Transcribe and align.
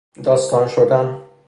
داستان 0.23 0.67
شدن 0.67 1.21